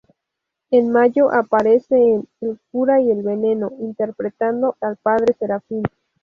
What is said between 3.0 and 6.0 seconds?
y el Veneno", interpretando al Padre Serafín.